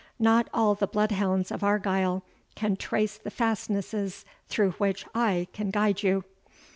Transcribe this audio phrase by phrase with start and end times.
[0.17, 2.23] Not all the bloodhounds of Argyle
[2.55, 6.23] can trace the fastnesses through which I can guide you."